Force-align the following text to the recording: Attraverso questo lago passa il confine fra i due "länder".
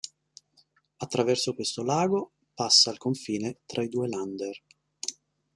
Attraverso 0.97 1.53
questo 1.53 1.83
lago 1.83 2.31
passa 2.55 2.89
il 2.89 2.97
confine 2.97 3.59
fra 3.67 3.83
i 3.83 3.87
due 3.87 4.07
"länder". 4.07 4.59